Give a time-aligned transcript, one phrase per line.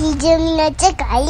[0.00, 1.26] ひじゅみの世界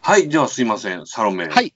[0.00, 0.28] はい。
[0.28, 1.06] ではすいません。
[1.06, 1.74] サロメはい。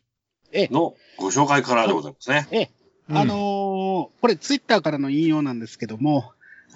[0.52, 2.46] えのご紹介からでございますね。
[2.52, 2.70] ええ、
[3.08, 6.30] うんあのーこれツイッターからの引用なんですけども、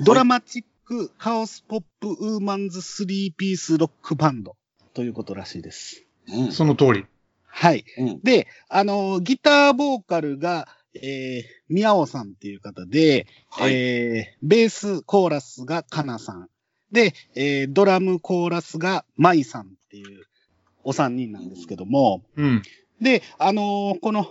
[0.05, 4.57] ドラマチックカオスポップウーマンズスリーピースロックバンド
[4.93, 6.05] ということらしいです。
[6.27, 6.53] うん。
[6.53, 7.07] その通り。
[7.47, 7.85] はい。
[7.97, 8.21] うん。
[8.25, 13.75] で、あのーギターボーカルが、えー、宮尾さんっていう方で、はい。
[13.75, 16.49] えー、ベースコーラスがかなさん。
[16.93, 20.27] で、えー、ドラムコーラスがまいさんっていう
[20.83, 22.63] お三人なんですけども、うん。
[23.01, 24.27] で、あのーこの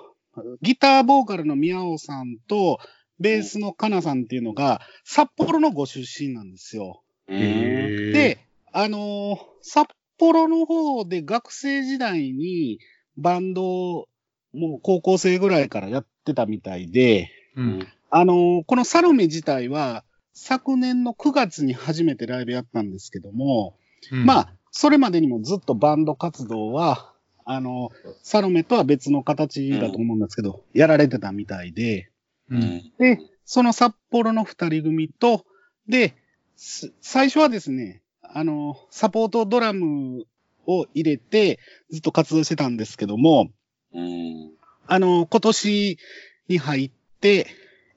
[0.61, 2.79] ギターボーカルの宮尾さんと
[3.19, 7.01] ベースのかなさんっていうのが札幌のご出身なんですよ。
[7.27, 8.39] で、
[8.71, 12.79] あのー札幌の方で学生時代に
[13.17, 14.07] バンドを
[14.53, 17.87] もう高校生ぐらいからやってたみたいで、うん。
[18.09, 23.75] あのーこのサロメ自体は昨年の9月に初めてライブやったんですけども、
[24.11, 27.13] うんまあ、それまでにもずっとバンド活動は、
[27.45, 27.89] あの、
[28.23, 32.09] サロメとは別の形だと思うんですけど、やられてたみたいで、
[32.49, 32.91] うん。
[32.99, 35.45] で、その札幌の二人組と、
[35.87, 36.15] で、
[36.55, 40.25] す最初はですね、あの、サポートドラム
[40.67, 43.49] を入れてずっと活動してたんですけども、
[43.93, 44.51] うん。
[44.91, 45.99] あの、今年
[46.47, 47.47] に入って、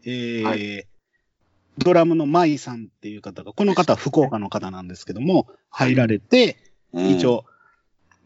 [0.04, 0.42] えー
[0.80, 0.84] は
[1.78, 6.58] ドラムのマイさんっていう方が、この方は福岡の方なんですけども、入られて、
[6.92, 7.46] うん一、応、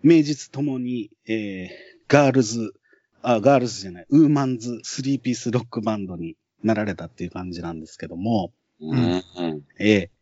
[0.03, 1.69] 名実ともに、えー、
[2.09, 2.75] ガールズ、
[3.23, 8.99] あ、ガールズじゃない、ウーマンズスリーピースロックバンドになられたっていう感じなんですけども、うん。
[8.99, 9.23] うん。
[9.79, 10.17] えー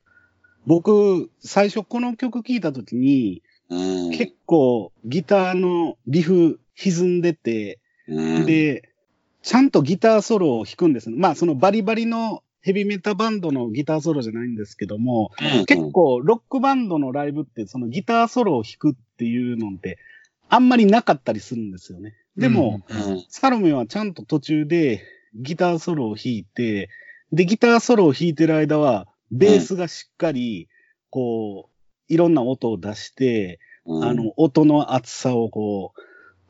[0.66, 4.10] 僕、最初この曲聴いたときに、うん。
[4.12, 8.88] 結構ギターのリフ歪んでて、うん、で、
[9.42, 11.16] ちゃんとギターソロを弾くんですね。
[11.18, 19.98] まあ、そのバリバリのヘビメタバンドのギターソロじゃないんですけども、うん結、構ロックバンドのライブってそのギターソロを弾くっていうのって
[20.48, 22.14] あんまりなかったりするんですよね。
[22.36, 23.24] でも、うん。
[23.28, 25.02] サロメはちゃんと途中で
[25.34, 26.88] ギターソロを弾いて、
[27.32, 30.68] で、ギターソロを弾いてる間は、ベースがしっかり、
[31.10, 36.00] こう、いろんな音を出して、うん、あの、音の厚さをこう、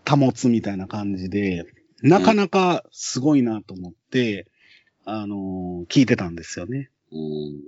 [0.07, 1.65] 保つみたいな感じで、
[2.03, 4.47] なかなかすごいなと思って、
[5.05, 6.91] あのー聞いてたんですよね。
[7.13, 7.61] うん、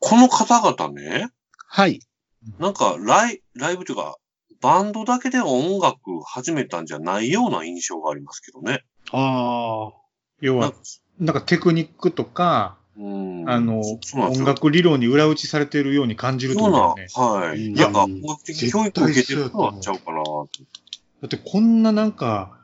[0.00, 1.28] この方々ね、
[1.66, 2.00] はい。
[2.58, 4.16] なんかライ、ライブというか、
[4.60, 8.84] バンドだけで音楽始めたんじゃないような印象がありますけどね。
[9.10, 9.92] ああ。
[10.40, 10.72] 要は
[11.18, 17.66] なんか、テクニックとか、うん、あの、音楽理論に裏打ちされているように感じるとそうな思うんだよね。、はい。
[17.66, 20.22] うんなんか音楽的教育を受けてる人になっちゃうかな。
[21.24, 22.58] だってこんななんか、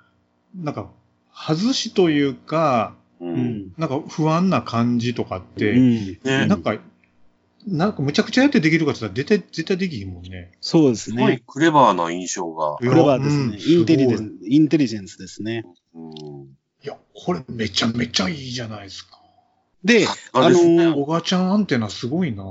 [0.55, 0.91] なんか、
[1.33, 3.25] 外しというか、う。
[3.25, 3.73] うんん。
[3.79, 6.07] なんか不安な感じとかっうて、ん。
[6.23, 6.77] ねなんか、
[7.67, 10.53] なんかむちゃくちゃやってできるかって言ったら絶対、絶対できひんもんね。
[10.61, 11.43] そうですすごいね。
[11.47, 12.77] クレバーな印象が。
[12.77, 13.45] クレバーですね。
[13.47, 15.65] うんインテリジェすごンス、インテリジェンスですね。
[15.95, 16.13] うん。
[16.85, 19.19] いや、これめちゃめちゃいいじゃないですか。
[19.85, 22.45] で、あですねあのーおばちゃんアンテナすごいな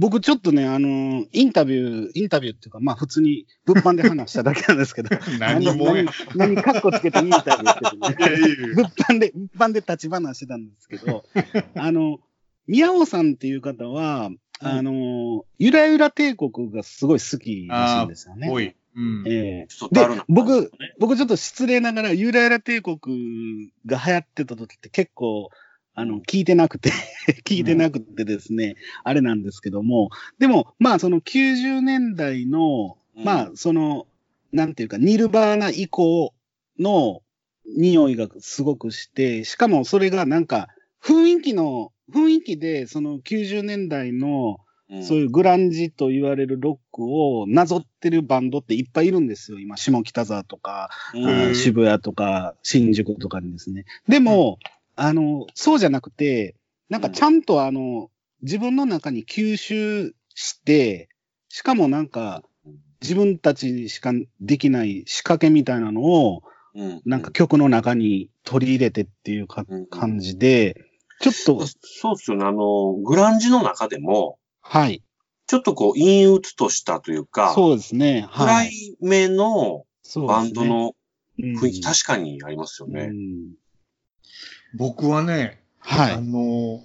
[0.00, 6.04] 僕ちょっとね、あのーインタビュー、インタビューっていうか、まあ普通に物販で話しただけなんですけど、 何もや。
[6.34, 8.74] 何、何カッコつけてインタビューしててね。
[8.74, 11.24] 物販で、物販で立ち話してたんですけど、
[11.76, 12.18] あの、
[12.66, 18.48] 宮尾さんっていう方は、あの、ゆらゆら帝国がすごい好きらしいんですよね。
[18.50, 18.74] 多い。
[18.96, 19.24] うん。
[19.26, 22.98] ええちょっとダルなで僕僕ちょっと失礼ながら、ゆらゆら帝国
[23.84, 25.50] が流行ってた時って結構、
[25.94, 26.90] あの、聞いてなくて、
[27.44, 34.06] 聞いてなくてですね、あれなんですけども、でも、まあ、その90年代の、うんまあ、その、
[34.52, 36.32] なんていうか、ニルバーナ以降
[36.78, 37.22] の
[37.66, 40.68] 匂いがすごくして、しかもそれがなんか、
[41.02, 44.70] 雰囲気の、雰囲気で、その90年代の、うん
[45.04, 49.60] そういうグランジと言われるロックをなぞってるバンドっていっぱいいるんですよ。
[49.60, 50.90] 今、下北沢とか、
[51.54, 53.84] 渋谷とか、新宿とかにですね。
[54.08, 54.58] でも、
[55.02, 56.56] あの、そうじゃなくて、
[56.90, 58.10] なんかちゃんとあの、
[58.42, 61.08] 自分の中に吸収して、
[61.48, 62.42] しかもなんか、
[63.00, 66.42] 自分たちにしかできない仕掛けみたいなのを、
[66.74, 70.76] うんなんか曲の中に取り入れてっていうかうん感じで、
[71.20, 72.44] ちょっと、そうっすよね。
[72.44, 75.02] あの、グランジの中でも、はい。
[75.46, 78.28] ちょっとこう、陰鬱としたというか、そうですね。
[78.32, 78.68] 暗はい。
[78.68, 79.86] い目の
[80.26, 80.92] バンドの
[81.38, 83.04] うん雰囲気、確かにありますよね。
[83.04, 83.54] うん
[84.74, 86.82] 僕はね、はあの、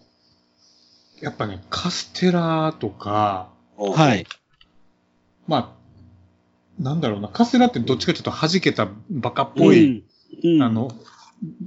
[1.21, 3.91] やっぱね、カステラとか、い。
[3.91, 4.27] はい。
[5.47, 5.75] ま
[6.77, 10.03] あ、なんだろうな、カステラってどっちかというと弾けたバカっぽい、
[10.43, 10.91] うん、うんあの、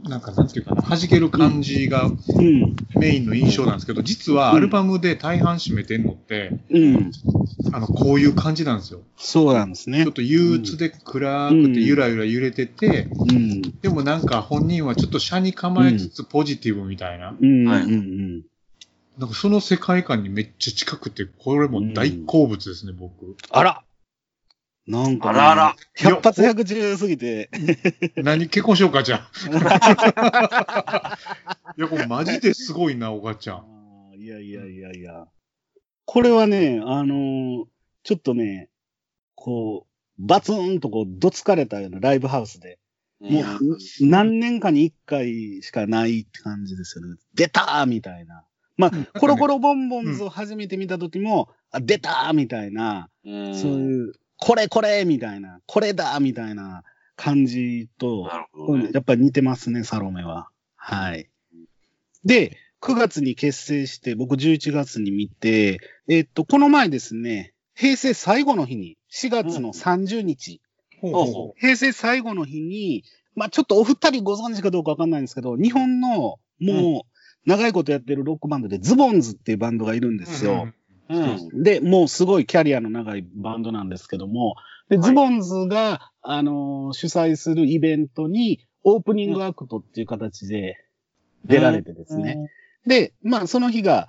[0.05, 2.77] なんかなんていうかな、弾ける感じがうん。
[2.97, 7.11] メインの印象なんですけど、実はアルバムで大半占めてんのって、うん。
[7.71, 9.03] あの、こういう感じなんですよ。
[9.17, 10.13] そうなんですねちょっ。
[10.15, 13.63] と憂鬱で暗くてゆらゆら揺れてて、うん。
[13.81, 17.37] でもなんか本人はちょっと車に構えつつポジティブみたいな。
[17.39, 17.65] うん。
[17.67, 17.91] はいうん。
[17.91, 18.43] うん。
[19.19, 23.37] なんかその世界観にめっちゃ近くて、これも大好物ですね、僕。
[23.51, 23.83] あら
[24.89, 25.77] なんか、ね、あらあら。
[25.95, 27.51] 百発百中すぎて。
[28.17, 31.19] 何結婚しようか、じゃあ。
[31.77, 33.65] いや、これマジですごいな、おがちゃん。
[34.19, 35.27] いやいやいやいや。
[36.07, 37.65] これはね、あのー
[38.05, 38.71] ちょっとね、
[39.35, 42.79] こう、バツンとこう、どつかれたようなライブハウスで、
[43.21, 43.59] もいうや、
[44.01, 47.17] 何年かに一回しかないって感じですよね。
[47.35, 48.45] 出たーみたいな。
[48.79, 56.83] まうんあ、コロコロボンボンズを初めて見た時も、あ、出たーみたいな、うんそういう、これこれみたいな、これだみたいな
[57.17, 58.31] 感じと、
[58.79, 58.91] ね。
[58.93, 60.49] やっぱり似てますね、サロメは。
[60.77, 61.29] はい。
[62.25, 70.61] で、9月に結成して、僕11月に見て、えっと、この前ですね、平成最後の日に、4月の30日、
[71.01, 80.53] ほうほうほ平成最後の日に、まあちょっとお二人ご存知かどうかわかんないんですけど、日本のもう長いことやってるロックバンドでズボンズっていうバンドがいるんですよ。
[80.53, 80.75] うん。
[81.55, 84.57] で、もうすごいキャリアの長いバンドなんですけども、
[84.89, 90.77] で、はいズボンズが、あのー主催するイベントに、オープニングアクトっていう形で
[91.45, 92.51] 出られてですね。
[92.87, 94.09] で、まあ、その日が、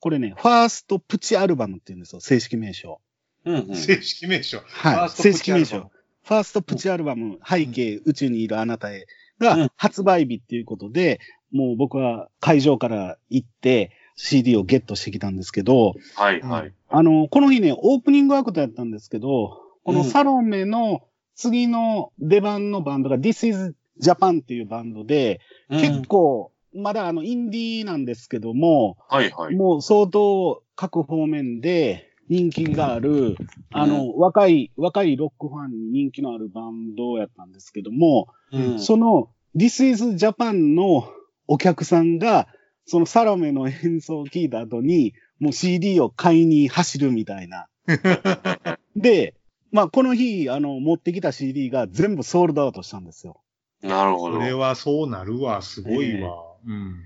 [0.00, 3.00] これね、ファーストプチアルバムっていうんですよ、正式名称。
[3.44, 3.54] うん。
[3.68, 3.76] うん。
[3.76, 4.58] 正式名称。
[4.58, 5.90] はいファースト正プチアルバム式名称。
[6.22, 9.06] ファーストプチアルバム、背景、宇宙にいるあなたへ
[9.38, 11.20] がうん発売日っていうことで、
[11.52, 16.72] もう僕は会場から行って CD をゲットしてきたんですけど、はい、はい。
[16.88, 21.02] あの、この日ね、オープニングアクトやったんですけど、このうんサロメの
[21.36, 29.54] 次の出番のバンドが This is Japan っていうバンドで、結構、まだあの、インディーなんですけども、はい、はい。
[29.54, 33.36] もう相当各方面で人気がある、
[33.72, 38.80] あの、若い、若いロックファンに人気のあるバンドやったんですけども、うん。
[38.80, 41.08] その This is Japan の
[41.46, 42.48] お客さんが、
[42.88, 47.68] そのサロメの演奏を聞いた後に、もう CD を買いに走るみたいな。
[48.96, 49.34] で、
[49.70, 53.40] まあこの日、あの、持ってきた CD が全部ソールドアウトしたんですよ。
[53.82, 54.38] なるほど。
[54.38, 56.42] これはそうなるわ、すごいわ。
[56.66, 57.04] うん。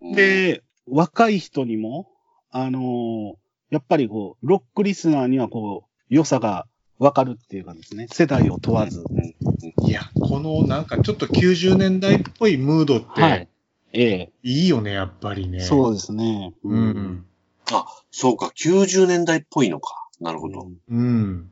[0.00, 2.08] うん、で、若い人にも、
[2.50, 3.34] あのー
[3.70, 6.66] やっぱりこう、ロックリスナーにはこう、良さが
[6.98, 9.04] わかるっていうかですね、世代を問わず。
[9.10, 13.48] うん、いや、このなんかちょっと90年代っぽいムードっはいて。
[13.92, 14.32] ええ。
[14.42, 15.60] いいよね、やっぱりね。
[15.60, 16.54] そうですね。
[16.62, 16.74] う。
[16.74, 17.24] ん。
[17.72, 20.08] あ、そうか、90年代っぽいのか。
[20.20, 20.68] なるほど。
[20.90, 21.50] うん。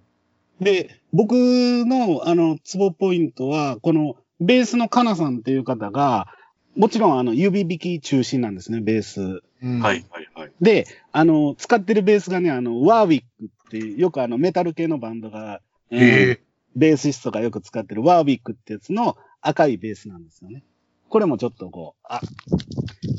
[0.60, 6.28] で、僕の、あの、ツボポイントは、この、ベースのカナさんっていう方が、
[6.76, 9.42] もちろん、あの、指弾き中心なんですね、ベース。
[9.62, 10.52] うんはい、はい、はい。
[10.60, 15.60] で、あの、使ってるベースがね、あの、ワーウィックっていう、よくあの、メタル系のバンドが、
[15.90, 16.40] え。
[16.76, 20.62] ベーシストがよく使ってるワーウィックってやつの赤いベースなんですよね。
[21.08, 22.20] これもちょっとこう、あ、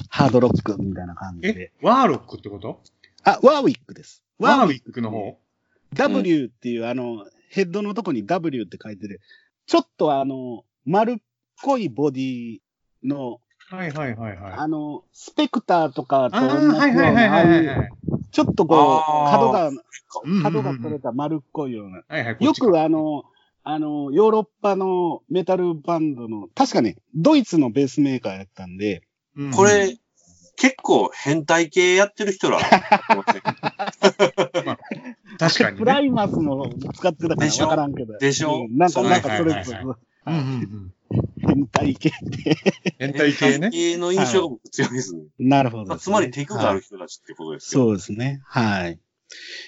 [0.10, 2.82] ハードロックみたいな感じでえ。、ワーロックってこと？
[3.24, 4.24] あ、ワーウィックです。
[4.40, 5.38] ワーウィックの方
[5.94, 9.22] ？W っていう、あの、ヘッドのとこに W って書いてる、
[9.66, 11.16] ちょっとあの、丸っ
[11.62, 12.60] こいボディ
[13.04, 13.40] の、
[13.70, 14.54] はいはいはいはい。
[14.54, 17.90] あの、スペクターとかと同じようはいはいはいはいはい。
[18.32, 22.02] ちょっとこう、角が、うん角が取れた丸っこいような。
[22.08, 22.38] はいはい。
[22.40, 23.24] よくあの、
[23.70, 29.04] あの、ヨーロッパのメタルバンドの、確かね、ドイツのベースメーカーやったんで、
[29.36, 29.98] うんこれ、
[30.56, 32.60] 結構変態系やってる人ら。
[35.38, 36.08] 確かにプラね。
[36.08, 37.66] イマスも使ってたからでしょ？
[37.66, 38.18] わからんけど。
[38.18, 38.68] でしょ？
[38.70, 39.98] うんなんか、なんかそれはいはいはい
[41.46, 42.58] 変態系って。
[43.00, 43.70] 変態系ね。
[43.70, 45.24] 系の印象が僕強いですね。
[45.40, 47.84] なるほどね、まあつまりテクがある人たちってことですよ。
[47.84, 48.40] そうですね。
[48.46, 48.98] はい。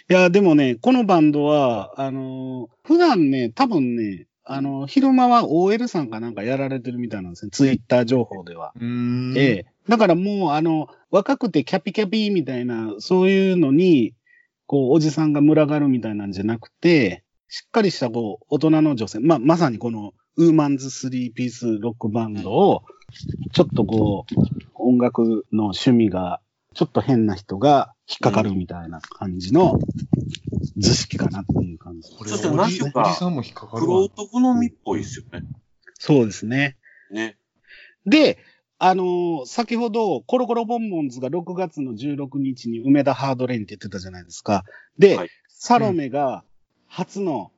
[0.09, 7.51] いや、でもね、このバンドは、あのー普段ね、多分ね、あのー昼間は OL さんかなんかやられてるみたいなんですね。
[7.51, 8.71] ツイッター情報では。
[8.75, 9.37] うーん。
[9.37, 9.65] ええ。
[9.87, 14.13] だからもう、あの、若くてキャピキャピみたいな、そういうのに、
[14.65, 22.83] こう、おじさんが群がるみたいなんじゃなくて、しっかりした、こう、大人の女性、まあ、まさにこの、ウーマンズスリーピースロックバンドを、
[23.51, 24.35] ちょっとこう、
[24.75, 26.39] 音楽の趣味が、
[26.75, 29.77] ちょっと変な人が引っかかるみたいな感じの
[30.77, 32.11] 図式かなっていう感じ。
[32.15, 34.07] これそしておじなんていうかおじさんも引っかかるわクロー。
[34.09, 35.45] ト好みっぽいですよね。
[35.99, 36.77] そうですね。
[37.11, 37.37] ね。
[38.05, 38.39] で、
[38.79, 44.63] あのー先ほど、コロコロボンボンズが6月の16日に梅田ハードレインって言ってたじゃないですか。
[44.97, 45.29] で、はい
[45.61, 46.45] サロメが
[46.87, 47.51] 初の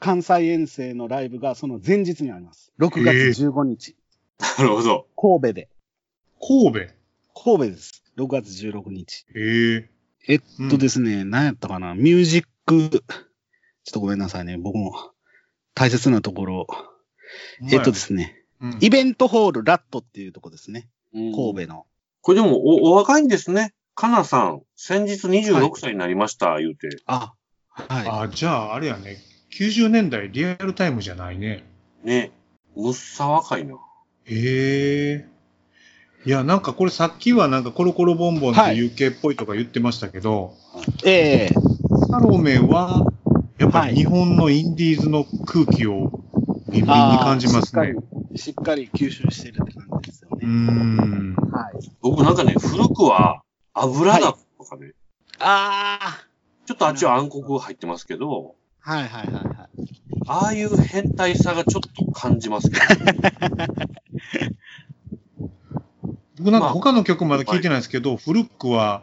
[0.00, 2.72] 関西遠征のライブがその前日にあります。
[2.80, 3.94] 6月15日。
[4.58, 5.06] なるほど。
[5.14, 5.68] 神戸で。
[6.40, 6.94] 神戸？
[7.34, 8.01] 神戸です。
[8.16, 9.26] 6月16日。
[9.34, 9.90] へえ。
[10.28, 10.40] えっ
[10.70, 11.94] とですね、何やったかな？
[11.94, 13.00] ミュージック、ちょっ
[13.92, 14.56] とごめんなさいね。
[14.56, 14.92] 僕も
[15.74, 16.66] 大切なところ。
[17.70, 20.88] えっとですね、うんイベントホールラットっていうとこですね。
[21.12, 21.86] 神神戸の。
[22.20, 23.74] これでもお、お若いんですね。
[23.96, 26.88] かなさん、先日26歳になりました、言うて。
[27.06, 27.34] あ、
[27.68, 29.18] はあ、じゃあ、あれやね。
[29.58, 31.64] 90年代リアルタイムじゃないね。
[32.04, 32.30] ね。
[32.76, 33.74] むっさ若いな。
[34.24, 35.26] へえ。
[36.24, 40.54] いや、なんかこれさっきはなんかコロコロボンボンって UK っぽいとか言ってましたけど、
[41.04, 41.08] い。
[41.08, 41.50] ええ
[42.10, 43.06] サロメは、
[43.58, 46.20] やっぱり日本のインディーズの空気を
[46.68, 46.86] ビンビンに
[47.18, 47.94] 感じますね。
[47.94, 50.46] しっかり、しっかり吸収してるって感じですようーね。
[50.46, 51.34] ん。
[51.34, 51.90] はい。
[52.00, 53.42] 僕なんかね、古くは
[53.74, 54.92] 油だとかね、
[55.38, 56.24] あ
[56.66, 58.92] ちょっとあっちは暗黒入ってますけど、あ。
[58.92, 59.72] はいはいはいはい。
[60.28, 63.02] ああいう変態さがちょっと感じますけど、
[66.42, 69.02] 僕なんかまあ他の曲まだ聞いてないですけど、古くは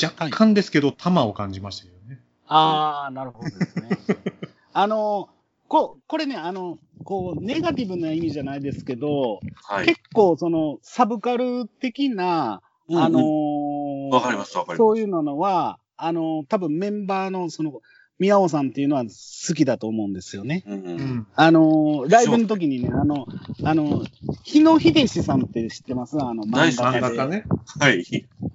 [0.00, 2.20] 若干ですけど、玉を感じましたけどね。
[2.48, 3.88] ああ、なるほどですね。
[4.72, 5.28] あの、
[5.68, 9.86] ここれね、あの、こう、ネガティブな意味じゃないですけど、はい。
[9.86, 17.80] 結構その、サブカル的な、あのーわかりますわかりますそういうのは、あのー多分メンバーの、その、
[18.18, 20.62] 宮尾さんっていうのは好きだと思うんですよね。
[20.66, 21.26] うんううんん。
[21.34, 23.26] あのーライブの時にね、あの、
[23.64, 24.04] あの、
[24.44, 26.16] 日野秀氏さんって知ってます？
[26.20, 27.06] あの、漫画家で。
[27.18, 27.44] 漫ね。
[27.80, 28.04] はい。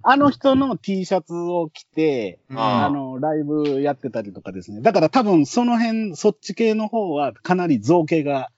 [0.03, 4.81] あの人の T シャツを着て、ああの、ライブやってたりとかですね。
[4.81, 8.49] だから多分その辺、そっち系の方はかなり造形が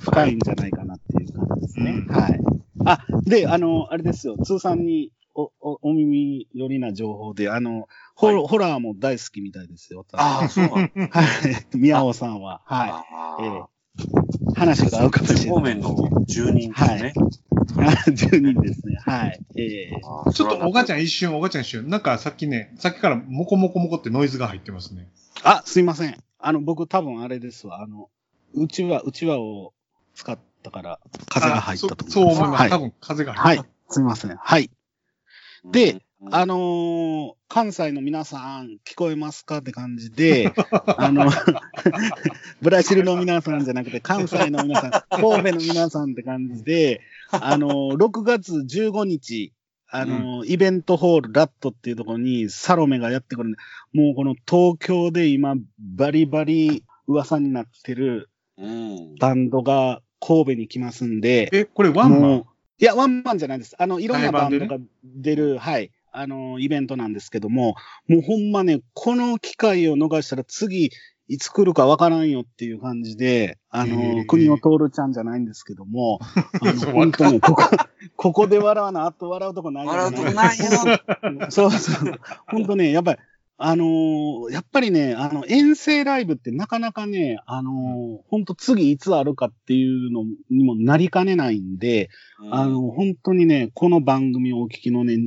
[0.00, 2.04] 深いんじゃないかなっていう感じですね。
[2.08, 2.40] うんはい。
[2.86, 8.46] あ、で、あの、あれですよ、通算にお、お、お耳寄りな情報で、あの、ホ,、はい。
[8.46, 10.04] ホラーも大好きみたいですよ。
[10.12, 10.64] ああ、そう。
[10.70, 10.86] は
[11.72, 11.76] い。
[11.76, 12.62] 宮尾さんは。
[12.64, 13.04] は
[13.38, 13.46] あい。
[13.46, 13.60] ええ。
[13.60, 13.68] あ。
[14.54, 15.48] 話が合うかもしれない。
[15.48, 15.96] 方面の
[16.26, 17.12] 住人ですね。
[17.76, 18.96] 10人ですね。
[19.04, 19.40] はい。
[19.56, 20.98] ええああちょっとおがちゃん。
[20.98, 21.88] ん一瞬、おがちゃん一瞬。
[21.88, 22.18] なんか。
[22.18, 23.10] さっきね、さっきか。
[23.10, 25.08] らモコモコモコってノイズが入ってますね。
[25.44, 26.16] あ、すいません。
[26.38, 27.82] あの、僕多分あれですわ。
[27.82, 28.08] あの、
[28.54, 29.72] うちわ、うちわを
[30.14, 30.82] 使ったか。
[30.82, 32.10] ら、風が入ったと思います。
[32.10, 32.60] あそそう思います。
[32.60, 32.78] はい多。
[32.78, 33.92] 分風がはい入った。。
[33.92, 34.36] すいません。
[34.36, 34.70] はい。
[35.64, 40.52] でうん、あのー関西の皆さん、聞こえますかって感じで、
[40.98, 41.28] あの、
[42.62, 44.90] ブラジルの皆さんじゃなくて、関西の皆さん、
[45.20, 47.00] 神戸の皆さんって感じで、
[47.32, 49.52] あのー6月15日、
[49.88, 53.58] あのーイベントホールラットっていうところにサロメがやってくるんで、
[53.92, 59.14] もうこの東京で今、バリバリ噂になってるうん。
[59.16, 62.44] バンドが神戸に来ますんで、え、これワンマン？
[62.80, 63.76] いや、ワンマンじゃないです。
[63.78, 67.74] あの、いろんなバンド対が出る、はい、あの、イベントなんですけども、
[68.08, 70.90] もうほんまね、この機会を逃したら次、
[71.28, 76.20] いつ来るかわからんよっていう感じで、あへの、ー国の徹ちゃんじゃないんですけども、
[76.60, 77.62] あの、本当に、ここ、
[78.16, 80.64] ここで笑わな、あと笑うとこないよ笑うとこないよ。
[81.52, 82.20] そうそう。
[82.46, 83.18] 本当ね、やっぱり、
[83.62, 92.08] あのーやっぱりね、あの、遠征ライブってなかなかね、あのー本当次いつあるかっていうのにもなりかねないんで、
[92.50, 95.18] あの、本当にね、この番組をお聞きのね、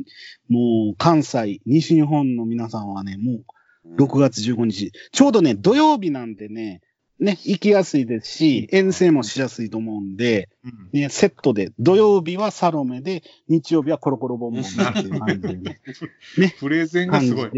[0.50, 3.42] もう関西、西日本の皆さんはね、も
[3.86, 6.82] う6月15日、ちょうどね、土曜日なんでね、
[7.20, 11.00] ね、行きやすいですし、遠征もしやすいと思うんで、うん。
[11.00, 15.80] ね、セットで、土曜日はサロメで、日曜日はコロコロボンボンっていう感じでね。
[16.60, 17.52] プレゼンがすごい。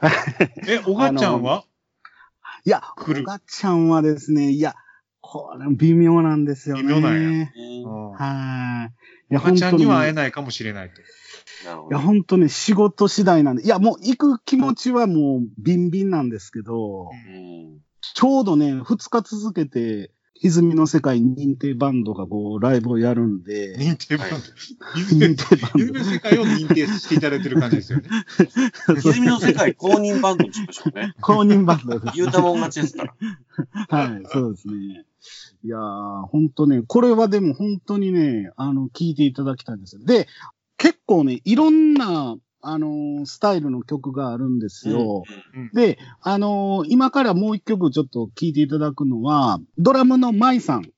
[0.66, 1.64] え、おがちゃんは？
[2.64, 4.74] いや、おがちゃんはですね、いや、
[5.20, 6.82] これ微妙なんですよね。
[6.82, 8.90] 微妙なんやうんは
[9.30, 9.32] い。
[9.32, 10.14] いや、おがちゃんには会えい。
[10.14, 11.00] ないかもしれないと。
[11.00, 11.04] い
[11.90, 11.98] や。
[11.98, 17.80] 本当ね、仕事次第なんで、いや、もう行く気持ちはもうビンビンなんですけど、うん
[18.14, 20.10] ちょうどね、2日続けて、
[20.44, 24.36] 歪みの世界認定バンドがこう、ライブをやるんで、認定バンド。
[25.26, 28.08] 認定バンゆずの世界を認定していただいてる感じですよね。
[29.02, 31.14] 泉の世界公認バンドにしましょうね。
[31.22, 32.16] 公認バンドです。
[32.16, 33.14] 言うたもん勝ちですから。
[33.88, 35.06] はい、そうですね。
[35.64, 40.02] いやー、本当ね、これはでも本当にね、あの、聞いていただきたいんですよ。
[40.04, 40.28] で、
[40.76, 42.36] 結構ね、いろんな、
[42.66, 45.22] あのースタイルの曲があるんですよ。
[45.54, 50.90] うんで、あのー今からもう一曲ちょっと聞いていただくのは、ドラムのマイさん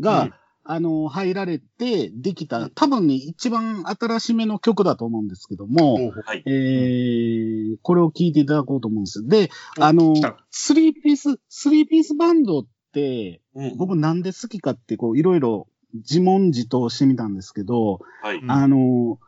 [0.00, 0.34] が、うん
[0.70, 6.42] あのー入られてできた、多分ね、一番新しめの曲だと思うんですけども、はい。
[6.44, 9.26] えー、これを聞いていただこうと思うんです。
[9.26, 10.14] で、あの
[10.50, 18.36] スリーピース、スリーピースバンドって、うん僕なんで好きかって、こう、いろいろ自問自答してみたんですけど、はい。
[18.36, 19.18] うんあの、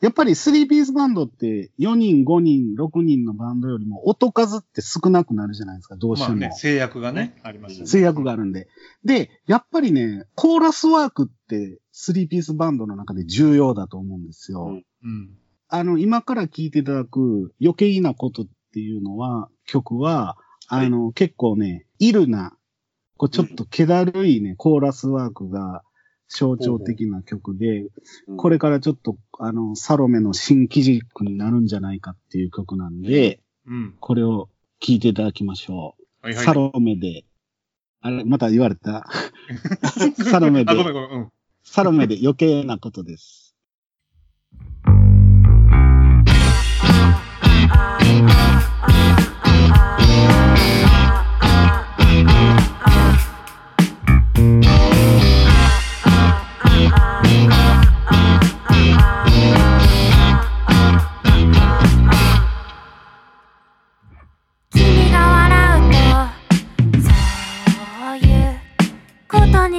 [0.00, 6.36] やっぱり3ピースバンドって4人、5人、6人のバンドよりも音数って少なくなるじゃないですか、どうしても。
[6.38, 7.86] まあね、制約がね、ありますよね。
[7.86, 8.68] 制約があるんで。
[9.04, 14.66] で、やっぱりね、コーラスワークって3ピースバンドの中で重要だと思うんですよ。
[14.66, 15.30] うんうん。
[15.68, 20.36] あの、今から聴いていただく余計なことっていうのは、曲は、
[20.68, 22.56] あの、結構ね、イルな、
[23.16, 25.82] こうちょっと気だるいね、コーラスワークが
[26.32, 27.82] 象徴的な曲で、
[28.28, 33.94] うんこれからちょっと、あの、サロメの新機軸になるんじゃないかっていう曲なんで、うん。
[33.98, 36.26] これを聴いていただきましょう。
[36.26, 36.44] はいはい。
[36.44, 37.24] サロメで、
[38.00, 39.06] あれ、また言われた。
[40.24, 40.72] サロメで。
[41.64, 43.56] サロメで余計なことです。
[48.10, 49.29] 君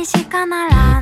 [0.02, 1.01] にしかなら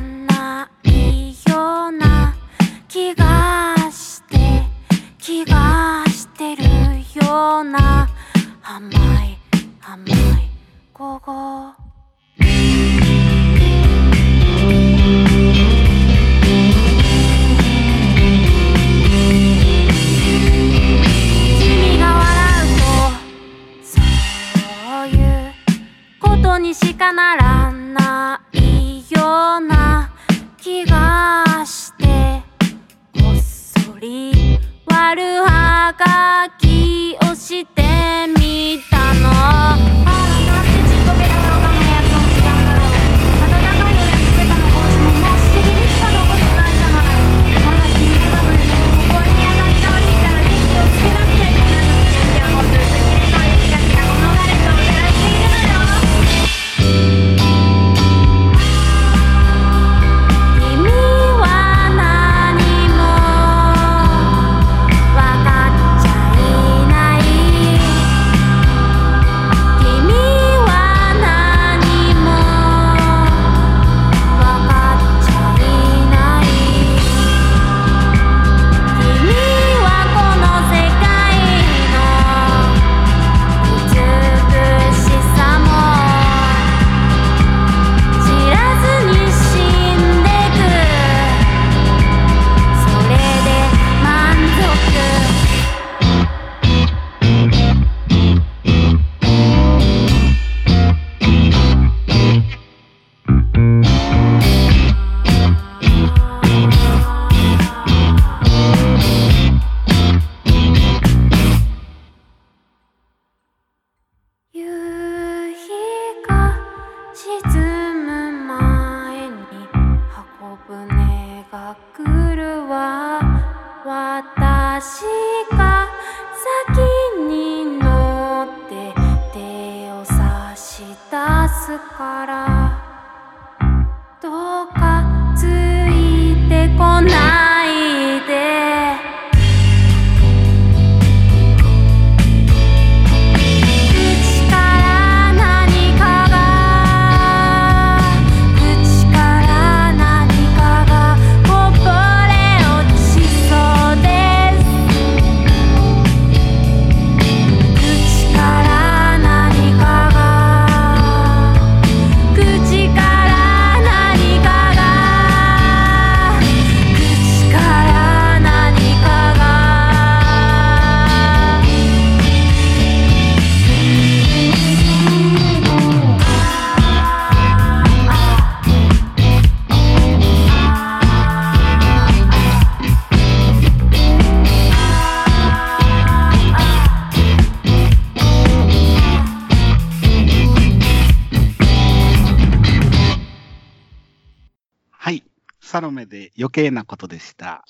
[196.50, 197.64] 余計なことでした。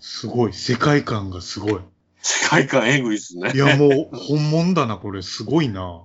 [0.00, 0.52] すごい。
[0.52, 1.80] 世界観がすごい。
[2.20, 3.52] 世界観えぐいっすね。
[3.54, 5.22] いや、もう、本物だな、これ。
[5.22, 6.02] すごいな。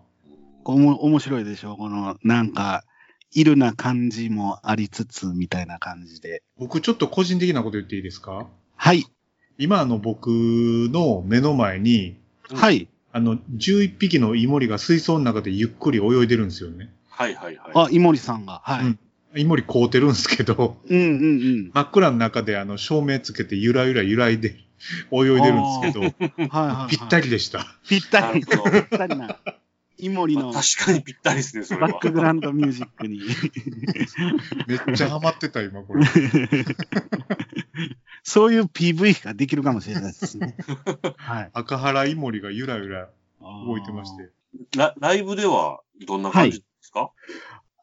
[0.63, 1.75] おも、面白いでしょ？
[1.75, 2.83] この、なんか、
[3.31, 6.43] いるな感じもありつつ、みたいな感じで。
[6.57, 8.47] 僕、ちょっと個人的なこと言っていいですか？
[8.75, 9.05] はい。
[9.57, 12.17] 今、あの、僕の目の前に、
[12.51, 12.87] うんはい。
[13.11, 16.93] あの、11匹のイモリが水槽の中でゆっくり泳いでるんですよね。
[17.09, 17.71] はいはいはい。
[17.75, 18.61] あ、井森さんが。
[18.63, 18.81] はい。
[18.81, 18.99] ううんん、
[19.35, 24.55] イモリ凍ってるんですけど、うん、うん真っ暗の中であの、照明つけてゆらゆら揺らいで、
[25.11, 26.95] 泳いでるんですけど、はいはいはい。
[26.95, 27.65] ぴったりでした。
[27.87, 28.43] ぴったり。
[28.45, 29.37] ぴったりな。
[29.97, 31.99] イモリのまあ確かにぴったりですね、それはバッ。
[31.99, 33.19] クグラウンドミュージックに。
[34.67, 36.05] めっちゃハマってた、今これ。
[38.23, 40.55] そういう PV ができるかもしれないですね。
[41.17, 41.49] はい。
[41.53, 43.09] 赤原イモリがゆらゆら
[43.41, 44.29] 動いてまして。
[44.77, 47.11] ラライブではどんな感じですか、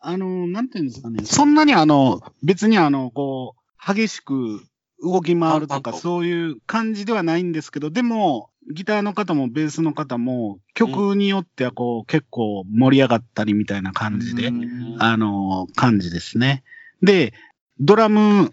[0.07, 1.25] あの、なんていうんですかね。
[1.25, 4.63] そんなにあの、別にあの、こう、激しく
[5.03, 16.63] 動き回るとか、そういう感じではないんですけど、でも、ギターの方もベースの方も、曲によってはこう、結構盛り上がったりみたいな感じで、うんあの、感じですね。
[17.03, 17.35] で、
[17.81, 18.51] ドラム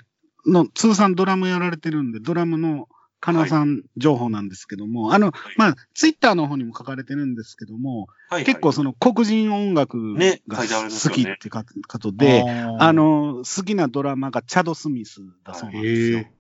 [0.47, 2.87] の、通算ドラムやられてるんで、ドラムの
[3.23, 16.19] かなさん情報なんですけども、あの、まあ、ツイッターの方にも書かれてるんですけども、はいはい結構その黒人音楽ねが好きってかことで、ーあ、の、好きなドラマがチャド・スミスだそうなんですよ。
[16.19, 16.31] へ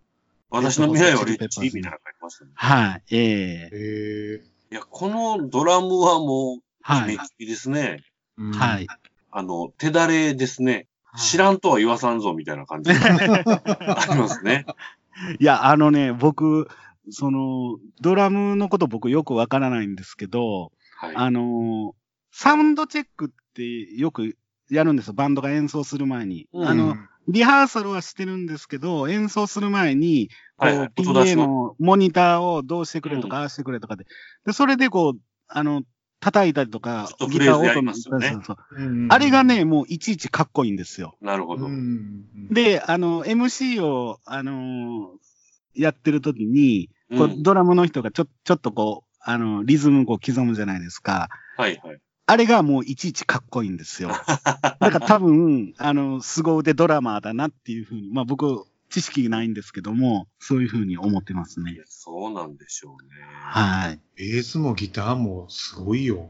[0.49, 2.51] 私の未来はレッチリみたいなの書いてましたね。
[2.55, 8.03] はい、えええへいや、このドラムはもう、はい、めっきですね。
[8.39, 8.57] え。
[8.57, 8.87] はい。
[9.31, 10.87] あの、手だれですね。
[11.17, 12.99] 知らんとは言わさんぞ、みたいな感じが
[14.09, 14.65] ありますね。
[15.39, 16.67] いや、あのね、僕、
[17.09, 21.15] その、ドラムのこと僕よくわからないんですけど、はい。
[21.15, 22.03] あのー
[22.35, 23.63] サウンドチェックって
[23.95, 24.35] よく
[24.67, 25.13] やるんですよ。
[25.13, 26.47] バンドが演奏する前に。
[26.51, 26.97] うんあの、
[27.27, 34.05] リハーサルはしてるんですけど、演奏する前に、こう、はいはい PA ののモニターをどうしてくれとか、ああしてくれとかで。
[34.45, 35.83] で、それでこう、あの、
[36.23, 41.17] 叩いたりとかちょっと、フレーズやりのますよねそうそううんあれが、ね、もういちいちかっこいいんですよ。
[41.21, 41.65] なるほど。
[41.65, 45.23] うんで、あの、MC を、あのー
[45.75, 51.29] やってる時に、こううんドラムの人がちょ、ちょっとこう、あの、リズムこう刻むじゃないですか。
[51.57, 51.99] はいはい。
[52.25, 54.09] あれがもういちいちかっこいいんですよ。
[54.29, 61.81] だから多分、あの、凄腕ドラマーだなっていうふうに、まあ僕、知識ないんですけども、そういうふうに思ってますね。
[61.87, 63.09] そうなんでしょうね。
[63.41, 63.99] はい。
[64.15, 66.29] ベースもギターもすごいよ。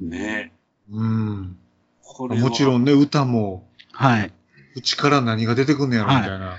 [0.00, 0.54] ね
[0.90, 1.58] うん。
[2.00, 4.32] これはもちろんね、歌も、はい。
[4.74, 6.56] うちから何が出てくんのやろ、みたいな。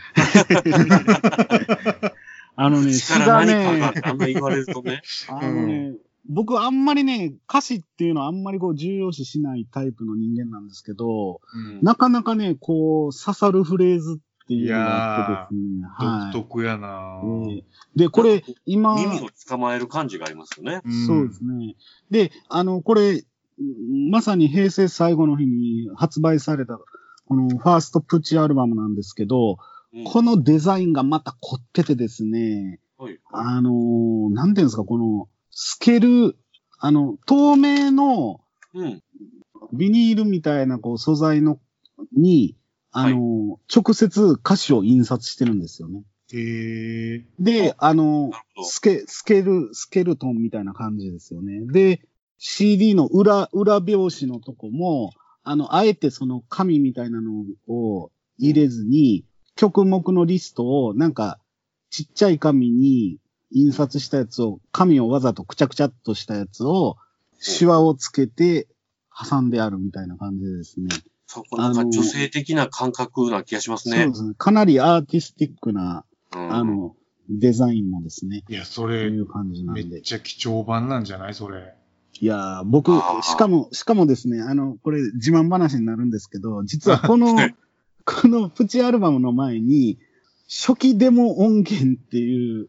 [2.56, 5.02] あのね、詩力が何かがね、あんま言われるとね。
[5.30, 5.96] あのね、
[6.30, 15.88] 僕あんまりね、歌詞っていうのはあんまりこう重要視しないタイプの人間なんですけど、うんなかなかね、こう、刺さるフレーズっていうのがあってですね。
[15.90, 16.34] はい。
[16.34, 17.64] 独特やなええ
[17.96, 20.82] で、これ、今、耳を捕まえる感じがありますよね。
[20.88, 21.76] んそうですね。
[22.10, 26.80] で、あの、これ、うんまさに平成最後の日に発売された、
[27.28, 29.58] このファーストプチアルバムなんですけど、
[29.94, 36.36] うんこのデザインがまた凝っててですね、はいあのーなんていうんですか、この、透ける、
[36.80, 38.42] あの、透明の
[38.74, 39.04] うん。
[39.72, 41.60] ビニールみたいなこう素材の、
[42.12, 42.56] に、
[42.94, 46.04] あのー直接歌詞を印刷してるんですよね。
[46.32, 47.26] へえ。
[47.40, 48.32] で、あの
[48.64, 51.62] スケ、スケル、スケルトンみたいな感じですよね。
[51.66, 52.02] で、
[52.38, 55.12] CD の裏、裏表紙のとこも、
[55.44, 57.32] あの、あえてその紙みたいなの
[57.68, 59.26] を入れずに、
[59.56, 61.40] 曲目のリストを、なんか、
[61.90, 63.20] ちっちゃい紙に
[63.52, 66.98] 印刷したやつを、紙をわざとくちゃくちゃっとしたやつを、
[67.40, 68.68] シワをつけて
[69.16, 70.88] 挟んであるみたいな感じでですね。
[71.34, 74.16] そこなんか女性的な感覚な気がしますねそうで。
[74.16, 74.34] すね。
[74.38, 76.96] かなりアーティスティックな、うんあの、
[77.30, 79.84] デザインもですね、いや、それい、う感じなんで。
[79.84, 81.34] めっちゃ貴重版なんじゃない？
[81.34, 81.74] それ。
[82.20, 82.92] いやー、僕
[83.24, 87.36] しかも、しかもですね、あの、これ自慢話になるんですけど、実はこの、
[88.06, 89.98] このプチアルバムの前に、
[90.48, 92.68] 初期デモ音源っていう、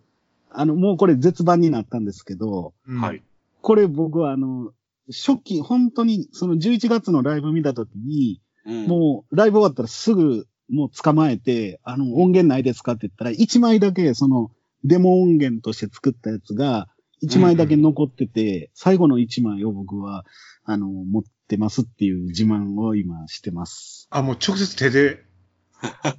[0.50, 3.22] あの、もうこれ絶版になったんですけど、うんはい。
[3.61, 4.72] これ僕はあの、
[5.09, 14.50] 初期、本当にその11月のライブ見たときに、うんもうライブ終わったらすぐもう捕まえて、あの、音源ないですかって言ったら、1枚だけその
[14.85, 16.88] デモ音源として作ったやつが、
[17.22, 20.24] 1枚だけ残ってて、最後の1枚を僕は、
[20.64, 24.09] あの、持ってますっていう自慢を今してます。
[24.11, 25.22] あ、もう直接手で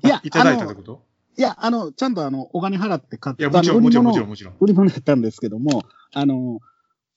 [0.04, 1.04] いや、いただいたってこと？
[1.38, 4.30] いや、あの、ちゃんとあの、お金払って買っいや、たもちろん、もちろん、もちろん、ん。
[4.30, 4.56] もちろん。
[4.60, 6.60] 売り物やったんですけども、あの、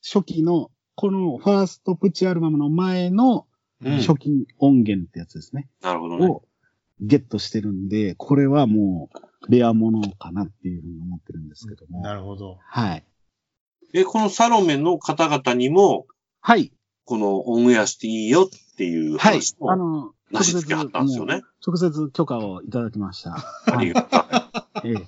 [0.03, 3.48] 初期の、このファーストプチアルバムの前のうん
[3.81, 5.69] 初期音源ってやつですね。
[5.81, 6.27] なるほどね。
[6.27, 6.43] を
[7.01, 9.09] ゲットしてるんで、これはも
[9.47, 12.01] うレアものかなっていうふうに思ってるんですけども。
[12.01, 12.57] なるほど。
[12.61, 13.05] はい。
[13.93, 16.07] え、このサロメの方々にも、
[16.41, 16.71] はい。
[17.05, 19.55] このオンエアしていいよっていうはい話。
[19.59, 21.41] をあの、なし付けはったんですよね。
[21.65, 23.35] 直接許可をいただきました。
[23.65, 24.19] ありがた
[24.83, 24.89] い。
[24.89, 25.07] ええ。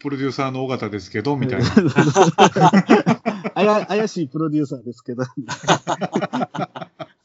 [0.00, 1.66] プロデューサーの尾形ですけど、みたいな。
[3.54, 5.24] あや怪しいプロデューサーですけど。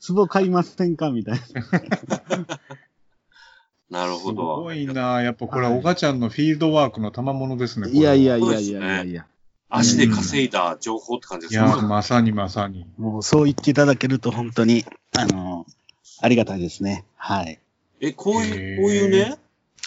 [0.07, 1.09] 壺買いませんか？
[1.11, 2.59] みたいな。
[3.89, 4.57] なるほど。
[4.57, 5.21] すごいな。
[5.21, 7.89] やっぱこれは、おがちゃんのフィールドワークの賜物ですね。
[7.89, 9.25] いやいやいいやいやいやいや。
[9.67, 11.67] 足で稼いだ情報って感じですね。
[11.67, 12.85] や、まさにまさに。
[12.97, 14.85] もうそう言っていただけると本当に、
[15.17, 15.65] あの、
[16.21, 17.05] ありがたいですね。
[17.15, 17.59] はい。
[17.99, 19.37] え、こういう、こういうね、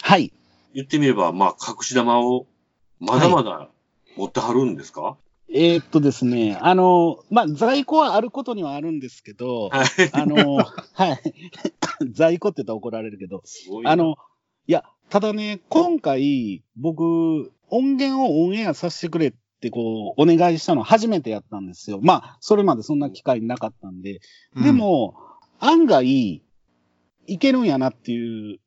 [0.01, 0.31] はい。
[0.73, 2.45] 言ってみれば、まあ、隠し玉を、
[2.99, 3.69] まだまだ
[4.17, 5.17] 持ってはるんですか？
[5.55, 9.87] えーっとですね、あの、まあ、在庫はあることにはあるんですけど、はい。
[10.11, 11.21] あの、はい。
[12.11, 13.43] 在庫って言ったら怒られるけど、
[13.85, 14.15] あ、の、
[14.67, 21.99] いや、ただね、今回、僕、音源をオンエアさせてくれって、こう、お願いしたの初めてやったんですよ。
[22.01, 24.21] まあ、それまでそんな機会なかったんで。
[24.55, 25.15] でも、
[25.59, 26.41] 案外、
[27.27, 28.59] いけるんやなっていう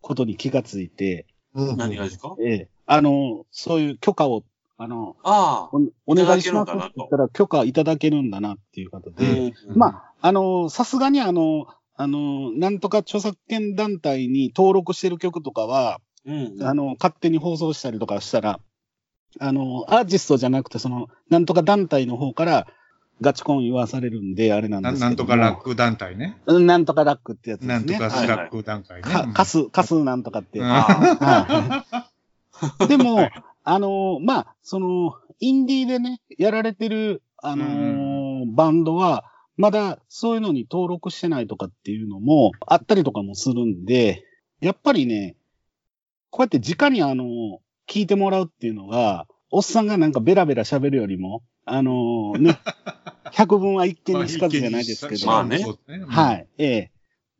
[0.00, 2.34] ことに気がついて、うん、何がですか？
[2.40, 4.42] ええ、あの、そういう許可を、
[4.82, 5.76] あの、ああ。
[6.06, 16.62] おお願いしますって言ったら許可いただけるんだなっていうことで、うんまあ、あの、さすがにあの、あの、なんとか著作権団体に登録してる曲とかは、うんうん。
[16.62, 18.60] あの、勝手に放送したりとかしたら、
[19.40, 22.66] あの、アーティストじゃなくて、その、なんとか団体の方から
[23.20, 25.08] ガチコン言わされるんで、あれなんでなすけども。
[25.08, 26.38] なんとかラック団体ね。
[26.46, 27.74] うんなんとかラックってやつですね。
[27.74, 29.02] なんとかスはいラック団体ね。
[29.02, 30.58] かカス、カスなんとかって。
[32.88, 33.28] でも、
[33.64, 38.22] あのまあ、その、インディーでね、やられてる、あのー
[38.54, 39.24] バンドは、
[39.56, 44.24] まだそういうのに登録してないとかっていうのもあったりとかもするんで、
[44.60, 45.36] やっぱりね、
[46.30, 47.24] こうやって直にあの、
[47.88, 52.58] 聞いてもらうっていうのが、おっさんがなんかベラベラ喋るよりも、あのーね、
[53.32, 55.58] 百分は一見にしかずじゃないですけど、まあね。
[55.58, 56.04] そうですね。
[56.06, 56.90] はい、ええ、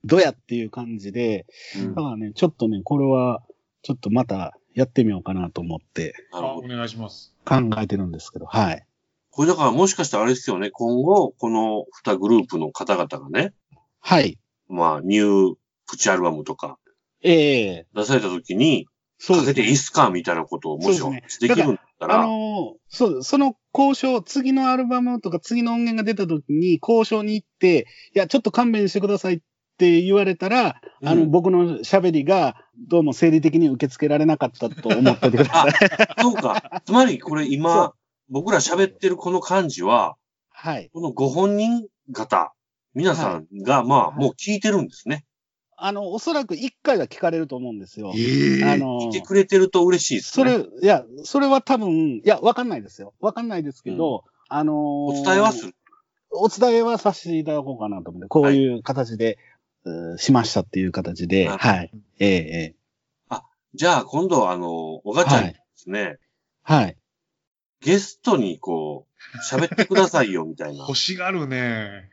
[0.04, 1.94] どやっていう感じで、うん。
[1.94, 3.42] だからね、ちょっとね、これは、
[3.82, 6.66] ちょっとまたやってみようかなと思ってあなるほど。
[6.66, 7.34] お願いします。
[7.44, 8.86] 考えてるんですけど、はい。
[9.30, 13.54] これだからもしかしたらあれですよね、今後、この二グループの方々がね、
[14.00, 14.38] はい。
[14.68, 15.54] まあ、ニュー
[15.86, 16.78] プチアルバムとか
[17.22, 18.90] ええ出された時に、か
[19.28, 29.44] けそうですねていいっすかみたいなことをもしでできるんだったあら、のーそう、その交渉、次のアルバムとか次の音源が出た時に交渉に行って、いや、ちょっと勘弁してくださいって
[30.00, 32.56] 言われたら、あの、うん僕の喋りが、
[32.88, 35.72] どうも生理的に受け付けられなかったと思っててください。
[36.22, 36.82] そうか。
[36.84, 37.92] つまりこれそ今、
[38.28, 40.16] 僕ら喋ってるこの感じは、
[40.50, 40.90] はい。
[40.92, 42.54] このご本人方、
[42.94, 45.24] 皆さんが、まあ、はいもう聞いてるんですね。
[45.76, 48.12] あの、おそらく一回は聞かれると思うんですよ。
[48.16, 50.52] ええあのー聞いてくれてると嬉しいですね。
[50.52, 53.14] それ、いや、それは多分、いや、わかんないですよ。
[53.20, 55.74] わかんないですけど、あのーお伝えはする。
[56.30, 59.38] お伝えはさせていただこうかなと思って、こういう形で、うー
[60.18, 61.90] しましたっていう形で、はいはい。
[62.18, 62.82] ええええ
[63.74, 66.18] じゃあ、今度、あの、おがちゃんにですね、
[66.62, 66.96] はい。
[67.80, 70.80] ゲストにこう、喋ってくださいよ、みたいな。
[70.86, 72.10] 欲しがるね。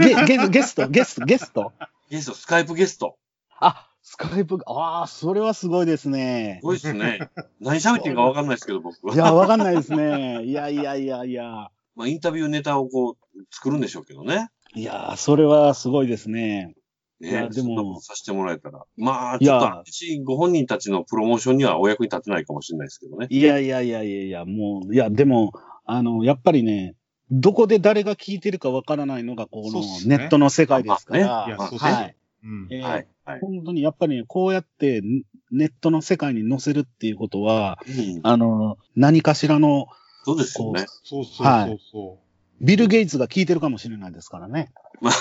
[0.00, 1.72] えゲゲゲスト、ゲスト、ゲスト？
[2.08, 3.18] ゲスト、スカイプゲスト。
[3.58, 6.64] あ、スカイプ、ああ、それはすごいですねす。
[6.64, 7.30] ごいですね。
[7.60, 9.14] 何喋ってんかわかんないですけど、僕は。
[9.14, 10.44] いや、わかんないですね。
[10.44, 11.70] いやいやいやいや。
[11.96, 14.50] まあ、インタビューネタをこう、作るんでしょうけどね。
[14.74, 16.74] いや、それはすごいですね。
[17.20, 18.84] いねやでもさせてもらえたら。
[18.96, 23.26] まあ、いやちょっと、私、ご本人たちのプロモーションにはお役に立てないかもしれないですけどね。
[23.28, 25.52] いやいやいやいやいや、もう、いや、でも、
[25.84, 26.94] あの、やっぱりね、
[27.30, 31.26] どこで誰が聞いてるかわからないのが、このネットの世界ですから。
[31.26, 32.16] まあねいやそうそうはい。
[32.42, 32.68] うん。
[32.70, 33.06] えーはい。
[33.24, 33.40] はい。
[33.40, 39.86] 本当にやっぱりね、こうやってネネットの世界に載せるっていうことは、うんあの、何かしらの、
[40.24, 40.86] そうですよね。
[41.04, 42.18] そうそうそうそ
[42.60, 44.72] ビル・ゲイツが聞いてるかもしれないですからね。
[45.00, 45.04] う。
[45.04, 45.12] いや、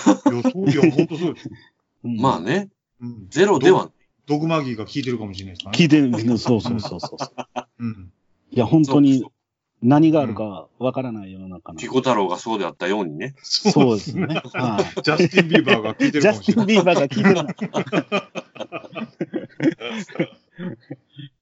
[0.52, 1.50] そう、いや、本当そうです。
[2.04, 2.70] うんまあね、
[3.02, 3.28] うん。
[3.30, 3.92] ゼロでは、
[4.26, 5.84] ドグマギーが聞いてるかもしれないですからね。
[5.84, 7.18] 聞いてる、そうそうそうそう。
[7.80, 8.12] うん。
[8.52, 9.26] いや、本当に
[9.82, 11.80] 何があるかわからない世の中の。
[11.80, 13.36] ピコ太郎がそうであったようにね。
[13.44, 14.26] そうですね。
[14.28, 16.66] はいジャスティン・ビーバーが聞いてるジャスティン・。
[16.66, 17.36] ビーバーが聞いてる。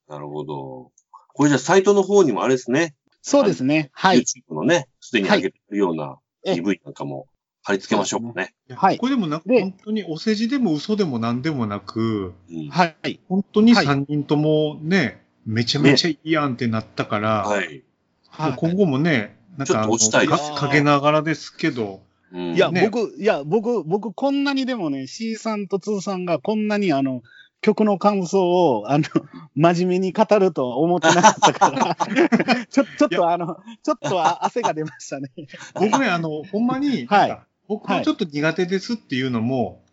[0.07, 0.91] なるほど。
[1.33, 2.95] これじゃあサイトの方にもあれですね。
[3.27, 3.89] そうですね。
[3.91, 4.21] はい。
[4.21, 7.27] YouTube のね、すでに上げてるようなええ PV なんかも
[7.61, 8.53] 貼り付けましょうかね。
[8.73, 13.19] はいこれでもなんかで本当にお世辞でも嘘でも何でもなく、うんはい。
[13.27, 17.83] 本当にはい3人ともね、めちゃめちゃいいやんってなったから、はい。
[18.29, 21.99] はい今後もね、なんちょっとかあの落ちたいですか陰ながらですけど、
[22.31, 27.23] うんいや、ね僕、いや、僕、僕、こんなにでもね、C さんと2さんがこんなにあの、
[27.61, 29.05] 曲の感想を、あの、
[29.55, 31.95] 真面目に語るとは思ってなかったから、
[32.69, 35.31] ちょ、ちょっとあの、ちょっとあ汗が出ましたね。
[35.73, 39.83] 僕ね、あの、ほんまに、はい僕はちょっと苦手ですっていうのも、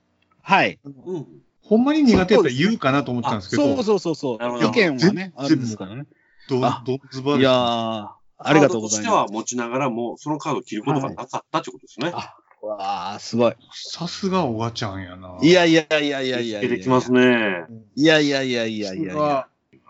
[0.43, 0.79] はい。
[0.85, 1.27] うん。
[1.61, 4.59] ほんまに苦手だったら言うかなと思ってたんですけど、そうそうそうそうなるほ。
[4.61, 6.07] ど意見はね、あるんですからね。
[6.49, 9.33] どあどズバリいやー、ありがとうございカードとしてはます。
[9.33, 12.13] 持ちながらも、そのカードを切ることがなかったってことですね。
[12.15, 13.55] あわあ、すごい。
[13.73, 15.39] さすがおがちゃんやな。
[15.43, 16.61] いやいやいやいやいやいや。
[16.61, 17.67] 出てきますね。
[17.95, 19.47] いやいやいやいやいや。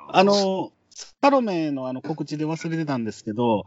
[0.08, 0.72] あの、
[1.22, 3.64] サロメのあの告知で忘れてたんですけど、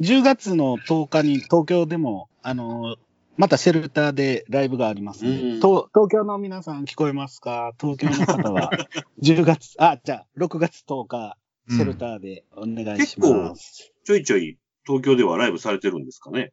[0.00, 2.96] 10月の10日に東京でも、あの、
[3.36, 7.72] またシェルターでライブがありますので、うん東東京の皆さん聞こえますか？
[7.80, 8.70] 東京の方は、
[9.22, 11.36] 10月、あ、じゃあ、6月10日、
[11.68, 13.92] シェルターでお願いします。
[14.04, 16.52] ちょいちょい東京ではライブされてるんですかね？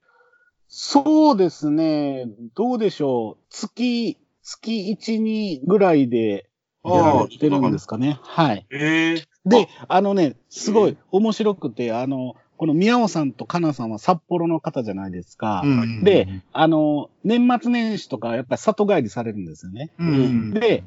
[0.74, 3.44] そうですね、どうでしょう。
[3.50, 6.50] 月、月1、2ぐらいで
[6.86, 8.20] やられてるんですかね。
[8.24, 8.66] はい。
[8.72, 15.62] ええで、あのね、すごい面白くて、あの、この宮尾さんとかなさんは札幌の方じゃないですか。
[15.66, 19.90] うんで、あの、年末年始とかやっぱり里帰りされるんですよね。
[20.00, 20.86] うんうん、で、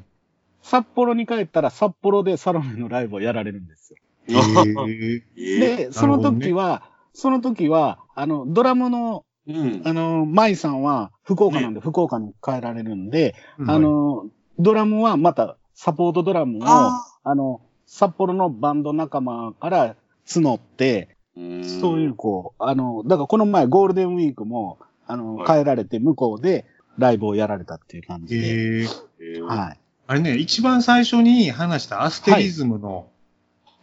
[0.63, 3.99] 札幌に帰ったら札幌でサロメのライブをやられるんですよ。
[4.29, 9.81] えーええで、その時は、その時は、あの、ドラムの、うん。
[9.85, 13.35] あの、舞さんは福岡なんで、福岡に帰られるんで、
[13.67, 14.27] あ、の、
[14.59, 26.65] ドラムはまたサポートドラムを、ああの、札幌のバンド仲間から募って、ーそういう、こう、あの、だからこの前ゴールデンウィークも、あの、はい帰られて向こうで
[26.97, 28.47] ライブをやられたっていう感じで。
[28.47, 28.87] えー
[29.19, 29.79] ええはい。
[30.07, 33.07] あれね、一番最初に話したアステリズムの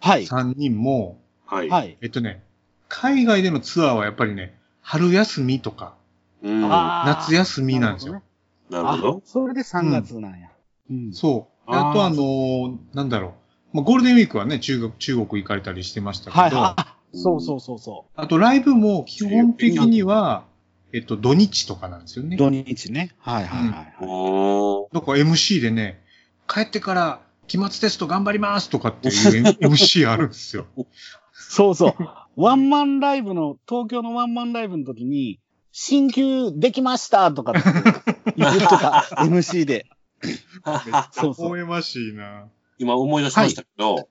[0.01, 0.25] はい。
[0.25, 1.69] 3人も、はい。
[1.69, 1.97] はい。
[2.01, 2.43] えっとね、
[2.89, 5.95] 海外でのツアーはやっぱりね、春休みとか、
[6.43, 8.23] 夏休みなんですよ。
[8.71, 9.23] るほあど。
[9.25, 10.51] それで3月なんや。
[10.91, 11.13] うん。
[11.13, 11.71] そう。
[11.71, 13.35] であとあのーなんだろ
[13.73, 13.77] う。
[13.77, 16.75] まあ、ゴールデンウィークはね、中国、中国行かれたりしてましたけど、はい。
[16.77, 20.45] あ、そうそうそうそあとライブも基本的には、
[20.93, 22.29] えっと、土日とかなんですよう。
[22.29, 22.37] ね。
[22.37, 23.15] 土日ね。
[23.19, 23.95] はいはいはいはい。
[24.01, 26.03] おーだから MC でね、
[26.47, 30.67] 帰ってから期末テスト頑張りますとかっていう MC あるんですよ。
[31.33, 31.95] そうそう。
[32.37, 35.41] ワンマンライブの、東京のワンマンライブの時に、
[35.73, 39.87] 新旧できましたとかって 言ってた、MC で。
[41.13, 41.47] そうそう。
[41.55, 42.49] 微笑ましいな。
[42.79, 44.09] 今思い出しましたけど、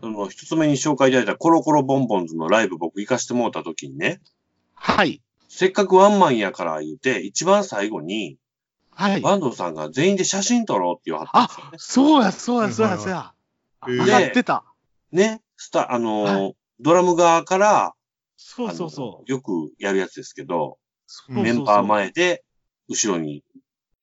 [0.00, 4.20] その一つ目に紹介いただいたコロコロボンボンズのライブ僕行かしてもらった時にね、
[4.74, 5.22] はい。
[5.48, 8.38] せっかくワンマンやから言うて、一番最後に、
[8.90, 9.20] はい。
[9.20, 12.08] バンドさんが全員で写真撮ろうって言わはったんですよね。
[12.12, 13.32] そうや、そうや、そうや、そうや。
[13.88, 14.64] え上がってた。
[15.10, 17.94] ね、スタ、あのーはドラム側から、
[18.36, 19.30] そうそうそう。
[19.30, 22.44] よくやるやつですけど、そうそうそうメンバー前で、
[22.88, 23.44] 後ろに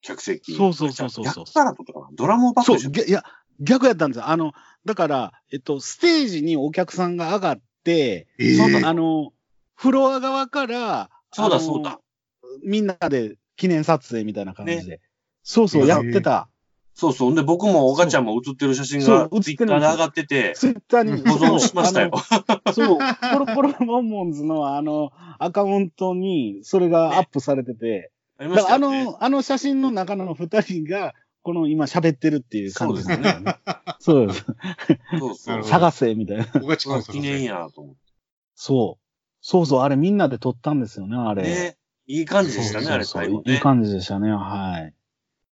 [0.02, 0.56] 客席。
[0.56, 3.24] そうそうそうそう逆からとかなドラムをバッそう、クしてぎいや、
[3.60, 4.30] 逆やったんですよ。
[4.30, 4.54] あの、
[4.86, 9.32] だから、えっと、ステージにお客さんが上がって、えーあの、
[9.76, 12.00] フロア側から、そうだそうだ。
[12.63, 15.02] みんなで記念撮影みたいな感じで。
[15.44, 16.50] そうそう、えーやってた。
[17.00, 17.32] そうそう。
[17.32, 21.22] んで、僕もおがちゃんも写ってる写真そうがツイッターで上がってて、ツイッターに。
[21.22, 22.12] 保存しましたよ。
[22.74, 28.80] そう、ポロポロモンモンズのあの、アカウントに、それがアップされてて、ありまだからあ。
[28.80, 33.58] の、あの写真の中の二人が、この今喋ってるっていう感じそうですね。
[34.00, 34.46] そうです。
[35.20, 35.64] そうそう。
[35.64, 36.48] 探せ、みたいな。
[36.62, 37.96] おがちか記念やと思っ
[38.56, 39.06] そう。
[39.40, 41.44] そうそう、あれみんなで撮ったんですよね、あて。
[41.44, 41.48] れ。
[41.48, 41.78] ね。
[42.08, 43.54] いい感じでしたね、あれそうそう最後ね。
[43.54, 44.94] いい感じでしたね、はい。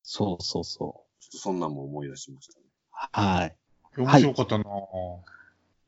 [0.02, 2.66] そうそうそちょっとそんなんも思い出しましたね。
[2.66, 3.30] う。
[3.36, 3.56] はい。
[3.96, 4.64] 面白かったな、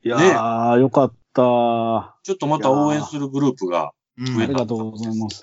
[0.02, 2.16] いやー、よかった。
[2.22, 5.42] ちょっとまた応援するグループがうん増えたありがとうございます。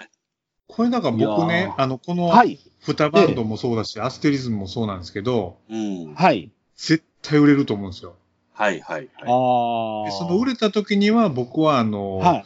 [0.67, 2.59] これだから僕ね、あの、この、はい。
[2.81, 6.13] 二バンドもそうだし、アステリズムもそうなんですけど、うん。
[6.13, 6.51] はい。
[6.75, 8.15] 絶対売れると思うんですよ。
[8.53, 10.07] はいはいあはい。
[10.07, 10.09] あ。
[10.09, 12.43] でその売れた時には僕はあの、はい。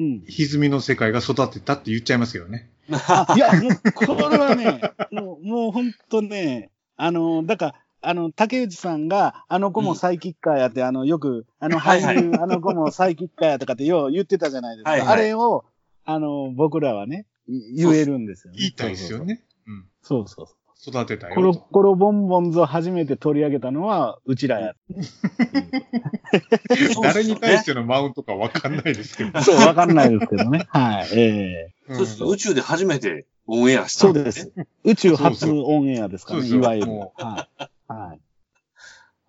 [0.00, 0.24] うん。
[0.26, 2.68] 歪みの世界が育てたって言っちゃいますけどね。
[2.92, 14.90] あ、 いや、もう、これはね、もう、もうほんとね、あの、だから、あの、竹内さんが、あの子もサイキッカーやって、あの、よく、あの、はいはい俳優、あの子もサイキッカーやとかってよう言ってたじゃないですか。
[14.90, 15.64] はいはいあれを、
[16.04, 18.58] あの、僕らはね、い言えるんですよね。
[18.58, 19.42] 言いたいですよね。
[19.66, 19.84] うん。
[20.02, 20.56] そうそうそう。
[20.86, 21.60] 育てたコロよと。
[21.60, 24.74] コロボンボンズを初めて取り上げたのは、うちらや。
[27.02, 29.42] 誰に対してのマウントかわかんないですけど。
[29.42, 30.66] そう、わかんないですけどね。
[30.70, 31.08] はい。
[31.12, 34.52] ええそうですね宇宙で初めてオンエアしたんねそうです。
[34.84, 36.86] 宇宙初オンエアですかね、そうそういわゆる。
[36.86, 37.92] もはい。
[37.92, 38.20] はい。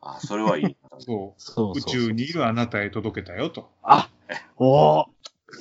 [0.01, 0.77] あ、それはいい。
[0.99, 1.33] そ。
[1.37, 3.69] そううそう宇宙にいるあなたへ届けたよと。
[3.83, 4.09] あ、
[4.57, 5.05] おー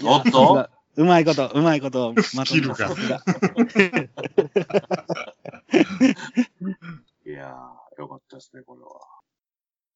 [0.05, 3.22] おっとうまいこと、うまいこと、まスキルがさすが
[7.26, 9.01] いやー、よかったですね、これは。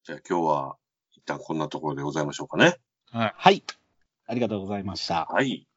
[0.03, 0.77] じゃあ今日は、
[1.11, 2.77] 一旦こんなところでございましょうかね。
[3.11, 3.33] はい。
[3.35, 3.63] はい。
[4.27, 5.25] ありがとうございました。
[5.25, 5.67] はい。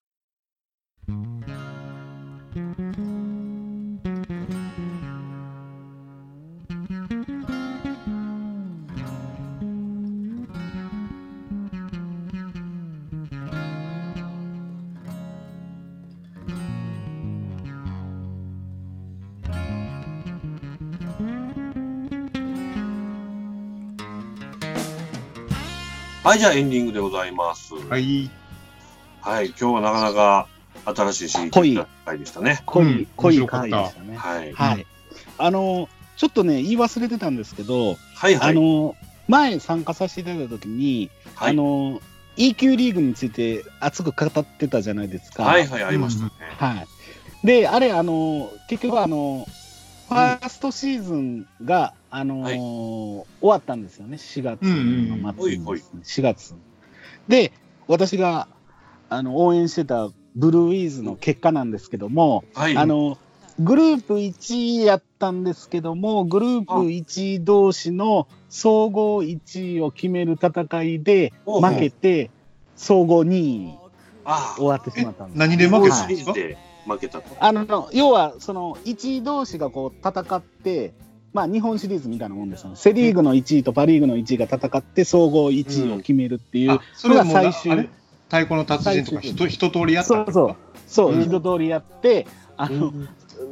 [26.29, 27.72] はい、じゃあエンディングでございます。
[27.72, 27.81] は。
[27.89, 28.31] はいい。
[29.22, 30.47] 今日はなかなか
[30.85, 32.62] 新しいシリーズの回でしたね。
[32.66, 34.14] 濃い、うん濃い回でしたね。
[34.14, 34.53] はい。
[34.53, 34.87] はい。
[35.39, 38.51] あの、ちょっとね、言い忘れてたんですけど、はい、はい。
[38.51, 38.95] あの、
[39.26, 42.03] 前参加させていただいたときに、はいあの、
[42.37, 45.45] E 級リーグについて熱く語ってたじゃないですか。
[45.45, 46.33] はい、はい、ありましたね。
[46.59, 46.85] は
[47.43, 47.47] い。
[47.47, 49.47] で、あれ、あの、結局、あの、
[50.11, 56.55] ファーストシーズンが、あのーはい終わったんですよね、4月の末にですね、ほいほい4月。
[57.29, 57.53] で、
[57.87, 58.49] 私が、
[59.11, 62.77] あの、応援してたブルーウィーズの結果なんですけども、はい。
[62.77, 63.19] あの、
[63.61, 72.31] グループ1位やったんですけども、グループ1位同士の総合1位を決める戦いで負けて、
[72.77, 73.37] 総合2
[73.67, 73.75] 位
[74.57, 75.39] 終わってしまったんです。
[75.39, 76.33] 何で負負けけたんですか？
[76.35, 77.37] シリーズで負けたと。
[77.41, 80.93] あの要はその1位同士がこう戦って、
[81.39, 87.89] まあ、日本シリーズみたいなもんですよね、セ・リーグの1位とパ・リーグの1位が戦って、総合1位を決めるっていう、あ、それはもうな最終。
[88.28, 90.57] 太鼓の達人とか一一通りやったそうそう、
[90.89, 91.22] そう、うん。
[91.22, 92.26] 一通りやって、
[92.57, 92.93] あの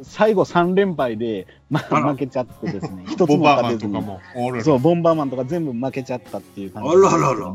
[0.03, 4.63] 最後3連敗で、ま負けちゃってですね、一つもボンバーマ勝てずに。
[4.63, 7.53] そう、ボンバーマンとか全部負けちゃったっていう感じあららら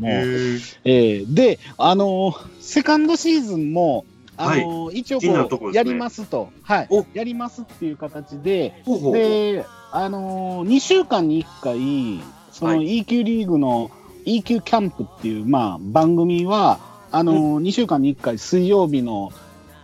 [0.84, 4.06] えーで、あのーセカンドシーズンも、
[4.42, 5.76] あのー一応こう、ね。
[5.76, 6.86] やりますと、はい。
[6.90, 12.20] お、やりますっていう形で、ほうほうで、あのー、2週間に1回、
[12.50, 12.98] そのはい。
[12.98, 13.90] E 級リーグの
[14.24, 16.78] E 級キャンプっていう、まあ、番組は、
[17.10, 19.30] あのー2週間に1回、水曜日の、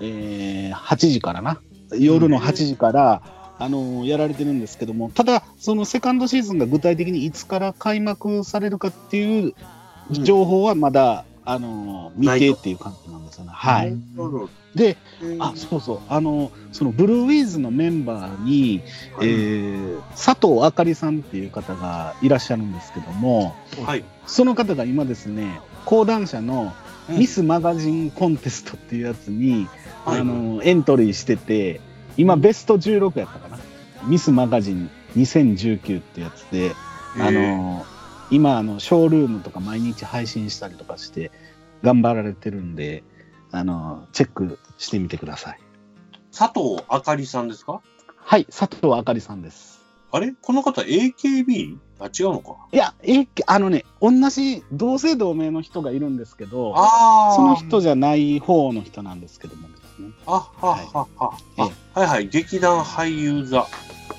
[0.00, 1.60] えー8時からな、
[1.98, 3.22] 夜の8時から、
[3.58, 9.54] あのーやられてるんですけども、ただ、そのセカンドシーズンが具体的にいつから開幕されるかっていう
[10.10, 13.50] 情報はまだ、あのー未定っていう感じなんですよね。
[13.54, 13.96] はい。
[14.74, 14.98] で、
[15.38, 18.82] あ、そうそう、あの、そのブルーウィーズのメンバーに、
[19.22, 24.04] えー佐藤あかりさんっていう方がいらっしゃるんですけども、はい。
[24.26, 26.74] その方が今ですね、講談社の
[27.08, 29.66] ミスマガジンコンテストっていうやつに、
[30.04, 30.20] はい。
[30.20, 31.80] あの、エントリーしてて、
[32.18, 33.58] 今ベスト16やったかな。
[34.04, 36.72] ミスマガジン2019ってやつで、
[37.18, 37.86] あの、
[38.30, 41.30] 今、あの、ショールームとか毎日配信したりとかして、
[41.82, 43.04] 頑張られてるんで、
[43.50, 45.60] あの、チェックしてみてください。
[46.36, 47.80] 佐藤あかりさんですか？
[48.16, 49.80] はい、佐藤あかりさんです。
[50.12, 50.34] あれ？
[50.40, 51.78] この方 AKB?
[52.00, 52.56] あ、違うのか。
[52.72, 56.74] いや、え、あのね、同じ同姓同名の人がいるんですけど。
[57.34, 59.68] その人じゃない方の人なんですけども
[59.98, 60.10] ですね。
[60.26, 61.38] あ、ははは。
[61.58, 61.62] え
[61.94, 62.28] あ、はいはい。
[62.28, 63.66] 劇団俳優座。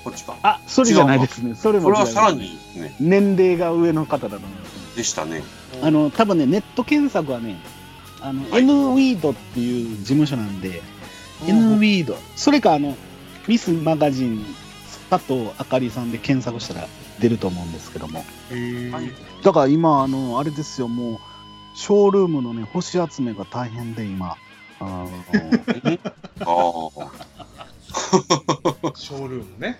[0.03, 0.35] こっちか。
[0.43, 1.55] あ、それじゃないですね。
[1.55, 5.43] それもこれはさらにね、年齢が上の方だと思います、でしたね。
[5.81, 7.57] あの、多分ね、ネット検索はね、
[8.21, 10.81] あの、はい N ウィードっていう事務所なんで、
[11.47, 12.95] N ウィード、それかあの、
[13.47, 14.45] ミスマガジン、
[15.09, 16.87] 佐藤あかりさんで検索したら
[17.19, 18.23] 出ると思うんですけども。
[19.43, 21.19] だから今、あの、あれですよ、もう、
[21.73, 24.37] ショールームのね、星集めが大変で、今。
[24.79, 25.07] あの
[26.41, 27.11] ああ。
[28.95, 29.79] ショールームね。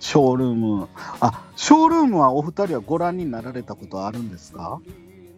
[0.00, 0.88] ショールーム。
[1.20, 4.80] あ、ショールームはお二人はご覧になられたことあるんですか？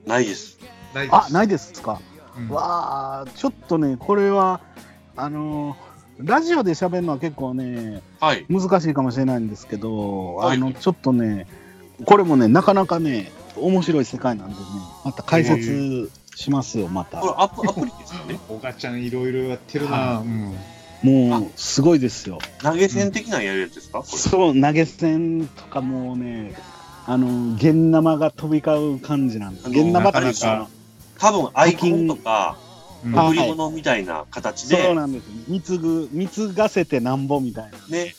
[0.07, 0.59] ないです。
[0.95, 2.01] ないですあ、ないですか？
[2.39, 4.61] うんわあ、ちょっとね、これは、
[5.17, 5.77] あの
[6.19, 8.45] ラジオで喋るのは結構ね、はい。
[8.49, 11.47] 難しいかもしれないんですけど、はいあの、ちょっとね、
[12.05, 14.61] これもね、なかなかね、面白い世界なんでね、
[15.05, 16.11] また解説
[16.41, 17.27] しますよ、またこ。
[17.29, 18.39] れアプアプリですかね？
[18.49, 19.97] おがちゃんいろいろやってるな。
[19.97, 20.55] はうん
[21.03, 22.39] もう、すごいですよ。
[22.63, 24.01] 投げ銭的なやるやつですか？
[24.01, 24.19] これ。
[24.19, 26.53] そう、投げ銭とかもうね、
[27.07, 29.67] あの、現生が飛び交う感じなんです。
[29.67, 30.69] あの現生ってなんなか？
[31.19, 32.59] 多分アイコンとか、
[33.03, 35.25] 贈り物みたいな形そうで、なんです。
[35.49, 37.79] 貢ぐ、貢がせてなんぼみたいな。
[37.89, 38.15] ね、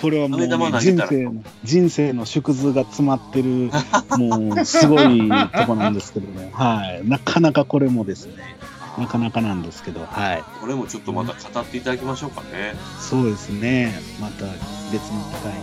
[0.00, 0.48] これはもう、ね
[0.80, 3.70] 人生の、人生の縮図が詰まってる、
[4.16, 6.50] もう、すごいとこなんですけどね。
[6.56, 7.06] はい。
[7.06, 8.56] なかなかこれもですね、
[8.98, 10.42] なかなかなんですけど、はい。
[10.60, 12.74] これもちょっとまた語っていただきましょうかね。
[12.98, 13.94] そうですね。
[14.20, 14.46] また
[14.90, 15.58] 別の機会に。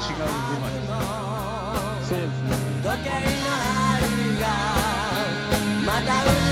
[0.00, 0.80] 違う部まで。
[2.06, 2.54] そうですね。
[2.82, 3.20] 時計の
[3.90, 4.46] 針が
[5.86, 6.49] また